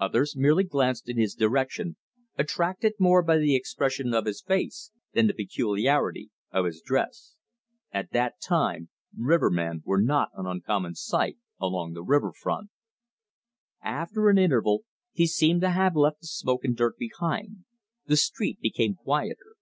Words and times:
Others 0.00 0.34
merely 0.38 0.64
glanced 0.64 1.06
in 1.06 1.18
his 1.18 1.34
direction, 1.34 1.96
attracted 2.38 2.94
more 2.98 3.22
by 3.22 3.36
the 3.36 3.54
expression 3.54 4.14
of 4.14 4.24
his 4.24 4.40
face 4.40 4.90
than 5.12 5.26
the 5.26 5.34
peculiarity 5.34 6.30
of 6.50 6.64
his 6.64 6.80
dress. 6.80 7.36
At 7.92 8.10
that 8.12 8.40
time 8.40 8.88
rivermen 9.14 9.82
were 9.84 10.00
not 10.00 10.30
an 10.32 10.46
uncommon 10.46 10.94
sight 10.94 11.36
along 11.60 11.92
the 11.92 12.02
water 12.02 12.32
front. 12.32 12.70
After 13.82 14.30
an 14.30 14.38
interval 14.38 14.84
he 15.12 15.26
seemed 15.26 15.60
to 15.60 15.68
have 15.72 15.94
left 15.94 16.22
the 16.22 16.26
smoke 16.26 16.64
and 16.64 16.74
dirt 16.74 16.96
behind. 16.96 17.66
The 18.06 18.16
street 18.16 18.58
became 18.60 18.94
quieter. 18.94 19.56